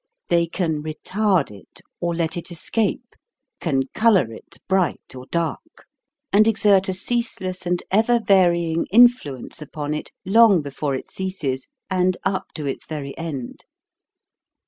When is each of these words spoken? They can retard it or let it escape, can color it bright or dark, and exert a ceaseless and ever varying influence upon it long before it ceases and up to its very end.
They 0.29 0.47
can 0.47 0.81
retard 0.81 1.51
it 1.51 1.79
or 1.99 2.15
let 2.15 2.35
it 2.35 2.49
escape, 2.49 3.15
can 3.59 3.83
color 3.93 4.33
it 4.33 4.57
bright 4.67 5.13
or 5.15 5.27
dark, 5.29 5.85
and 6.33 6.47
exert 6.47 6.89
a 6.89 6.93
ceaseless 6.95 7.67
and 7.67 7.83
ever 7.91 8.19
varying 8.19 8.87
influence 8.91 9.61
upon 9.61 9.93
it 9.93 10.11
long 10.25 10.63
before 10.63 10.95
it 10.95 11.11
ceases 11.11 11.67
and 11.87 12.17
up 12.23 12.45
to 12.55 12.65
its 12.65 12.87
very 12.87 13.15
end. 13.15 13.63